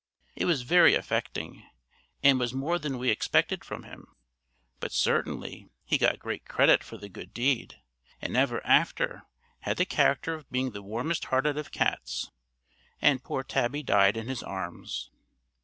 [0.35, 1.61] It was very affecting,
[2.23, 4.07] and was more than we expected from him;
[4.79, 7.79] but certainly he got great credit for the good deed,
[8.19, 9.27] and ever after
[9.59, 12.31] had the character of being the warmest hearted of cats,
[12.99, 15.11] and poor Tabby died in his arms."